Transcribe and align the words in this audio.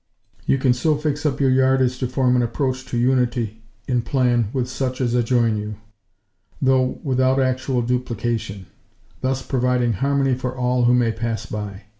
You 0.47 0.57
can 0.57 0.73
so 0.73 0.95
fix 0.95 1.27
up 1.27 1.39
your 1.39 1.51
yard 1.51 1.79
as 1.79 1.99
to 1.99 2.07
form 2.07 2.35
an 2.35 2.41
approach 2.41 2.87
to 2.87 2.97
unity 2.97 3.61
in 3.87 4.01
plan 4.01 4.47
with 4.51 4.67
such 4.67 4.99
as 4.99 5.13
adjoin 5.13 5.57
you; 5.57 5.75
though 6.59 6.99
without 7.03 7.39
actual 7.39 7.83
duplication; 7.83 8.65
thus 9.21 9.43
providing 9.45 9.93
harmony 9.93 10.33
for 10.33 10.57
all 10.57 10.85
who 10.85 10.95
may 10.95 11.11
pass 11.11 11.45
by. 11.45 11.83